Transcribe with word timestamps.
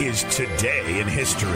is 0.00 0.24
Today 0.24 1.00
in 1.00 1.08
History 1.08 1.48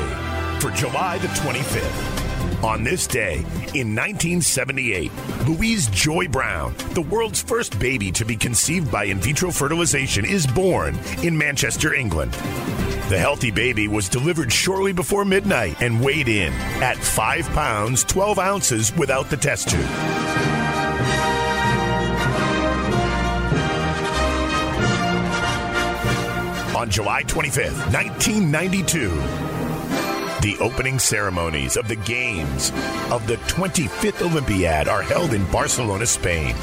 for 0.61 0.71
July 0.71 1.19
the 1.19 1.29
25th. 1.29 2.65
On 2.65 2.83
this 2.83 3.07
day, 3.07 3.37
in 3.75 3.95
1978, 3.95 5.13
Louise 5.47 5.89
Joy 5.89 6.27
Brown, 6.27 6.75
the 6.95 7.03
world's 7.03 7.43
first 7.43 7.79
baby 7.79 8.11
to 8.13 8.25
be 8.25 8.37
conceived 8.37 8.91
by 8.91 9.05
in 9.05 9.19
vitro 9.19 9.51
fertilization, 9.51 10.25
is 10.25 10.47
born 10.47 10.99
in 11.23 11.37
Manchester, 11.37 11.93
England. 11.93 12.33
The 13.11 13.19
healthy 13.19 13.51
baby 13.51 13.89
was 13.89 14.09
delivered 14.09 14.51
shortly 14.51 14.93
before 14.93 15.27
midnight 15.27 15.83
and 15.83 16.03
weighed 16.03 16.29
in 16.29 16.53
at 16.83 16.97
5 16.97 17.47
pounds 17.51 18.05
12 18.05 18.39
ounces 18.39 18.97
without 18.97 19.29
the 19.29 19.37
test 19.37 19.69
tube. 19.69 19.81
On 26.81 26.89
July 26.89 27.23
25th, 27.25 27.93
1992, 27.93 29.11
the 30.41 30.57
opening 30.61 30.99
ceremonies 30.99 31.77
of 31.77 31.89
the 31.89 31.97
Games 31.97 32.71
of 33.11 33.27
the 33.27 33.37
25th 33.53 34.23
Olympiad 34.23 34.89
are 34.89 35.03
held 35.03 35.35
in 35.35 35.45
Barcelona, 35.53 36.07
Spain. 36.07 36.55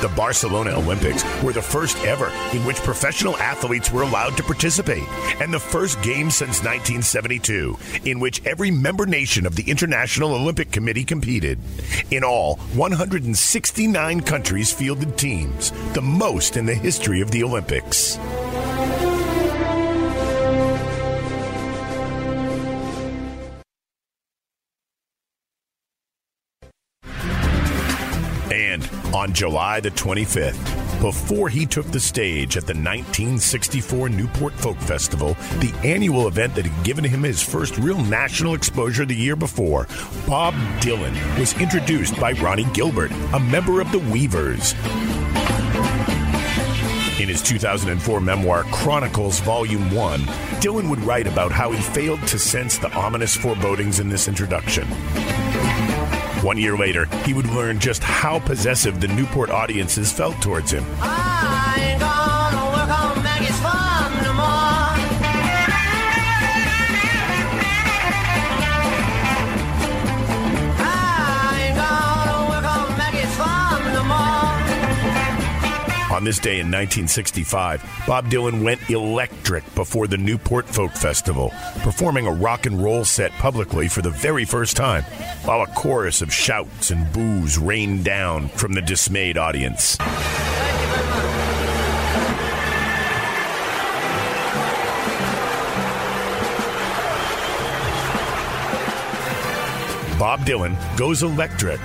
The 0.00 0.10
Barcelona 0.16 0.70
Olympics 0.70 1.22
were 1.42 1.52
the 1.52 1.60
first 1.60 1.98
ever 1.98 2.32
in 2.56 2.64
which 2.64 2.78
professional 2.78 3.36
athletes 3.36 3.92
were 3.92 4.04
allowed 4.04 4.38
to 4.38 4.42
participate, 4.42 5.06
and 5.38 5.52
the 5.52 5.60
first 5.60 6.00
games 6.00 6.34
since 6.34 6.64
1972 6.64 7.78
in 8.06 8.20
which 8.20 8.42
every 8.46 8.70
member 8.70 9.04
nation 9.04 9.44
of 9.44 9.54
the 9.54 9.70
International 9.70 10.32
Olympic 10.32 10.70
Committee 10.70 11.04
competed. 11.04 11.58
In 12.10 12.24
all, 12.24 12.56
169 12.72 14.20
countries 14.22 14.72
fielded 14.72 15.18
teams, 15.18 15.72
the 15.92 16.00
most 16.00 16.56
in 16.56 16.64
the 16.64 16.74
history 16.74 17.20
of 17.20 17.30
the 17.30 17.44
Olympics. 17.44 18.18
And 28.52 28.86
on 29.14 29.32
July 29.32 29.80
the 29.80 29.90
25th, 29.90 31.00
before 31.00 31.48
he 31.48 31.64
took 31.64 31.86
the 31.86 31.98
stage 31.98 32.58
at 32.58 32.66
the 32.66 32.74
1964 32.74 34.10
Newport 34.10 34.52
Folk 34.52 34.76
Festival, 34.76 35.34
the 35.60 35.72
annual 35.82 36.28
event 36.28 36.54
that 36.56 36.66
had 36.66 36.84
given 36.84 37.02
him 37.02 37.22
his 37.22 37.42
first 37.42 37.78
real 37.78 37.96
national 38.04 38.52
exposure 38.52 39.06
the 39.06 39.14
year 39.14 39.36
before, 39.36 39.88
Bob 40.26 40.52
Dylan 40.82 41.14
was 41.38 41.58
introduced 41.58 42.20
by 42.20 42.32
Ronnie 42.32 42.66
Gilbert, 42.74 43.10
a 43.32 43.40
member 43.40 43.80
of 43.80 43.90
the 43.90 44.00
Weavers. 44.00 44.74
In 47.18 47.28
his 47.30 47.40
2004 47.40 48.20
memoir, 48.20 48.64
Chronicles 48.64 49.40
Volume 49.40 49.90
1, 49.94 50.20
Dylan 50.60 50.90
would 50.90 51.00
write 51.00 51.26
about 51.26 51.52
how 51.52 51.70
he 51.70 51.80
failed 51.80 52.20
to 52.26 52.38
sense 52.38 52.76
the 52.76 52.92
ominous 52.92 53.34
forebodings 53.34 53.98
in 53.98 54.10
this 54.10 54.28
introduction. 54.28 54.86
One 56.42 56.58
year 56.58 56.76
later, 56.76 57.06
he 57.24 57.34
would 57.34 57.46
learn 57.46 57.78
just 57.78 58.02
how 58.02 58.40
possessive 58.40 59.00
the 59.00 59.06
Newport 59.06 59.50
audiences 59.50 60.10
felt 60.10 60.34
towards 60.42 60.72
him. 60.72 60.84
On 76.12 76.24
this 76.24 76.38
day 76.38 76.60
in 76.60 76.66
1965, 76.66 77.82
Bob 78.06 78.28
Dylan 78.28 78.62
went 78.62 78.90
electric 78.90 79.64
before 79.74 80.06
the 80.06 80.18
Newport 80.18 80.68
Folk 80.68 80.92
Festival, 80.92 81.50
performing 81.80 82.26
a 82.26 82.30
rock 82.30 82.66
and 82.66 82.84
roll 82.84 83.02
set 83.06 83.32
publicly 83.32 83.88
for 83.88 84.02
the 84.02 84.10
very 84.10 84.44
first 84.44 84.76
time, 84.76 85.04
while 85.46 85.62
a 85.62 85.66
chorus 85.68 86.20
of 86.20 86.30
shouts 86.30 86.90
and 86.90 87.10
boos 87.14 87.56
rained 87.56 88.04
down 88.04 88.48
from 88.48 88.74
the 88.74 88.82
dismayed 88.82 89.38
audience. 89.38 89.96
Bob 100.18 100.40
Dylan 100.40 100.76
goes 100.98 101.22
electric. 101.22 101.80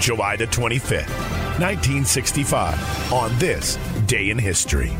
July 0.00 0.36
the 0.36 0.46
25th, 0.46 1.47
1965, 1.58 3.12
on 3.12 3.38
this 3.38 3.76
day 4.06 4.30
in 4.30 4.38
history. 4.38 4.92